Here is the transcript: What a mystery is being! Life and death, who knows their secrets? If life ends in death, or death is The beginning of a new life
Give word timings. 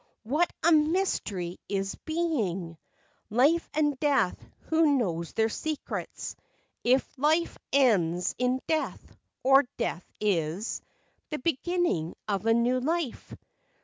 What 0.23 0.51
a 0.63 0.71
mystery 0.71 1.59
is 1.69 1.93
being! 1.93 2.75
Life 3.29 3.69
and 3.71 3.99
death, 3.99 4.35
who 4.61 4.97
knows 4.97 5.33
their 5.33 5.47
secrets? 5.47 6.35
If 6.83 7.07
life 7.19 7.55
ends 7.71 8.33
in 8.39 8.61
death, 8.65 9.15
or 9.43 9.65
death 9.77 10.11
is 10.19 10.81
The 11.29 11.37
beginning 11.37 12.15
of 12.27 12.47
a 12.47 12.53
new 12.55 12.79
life 12.79 13.35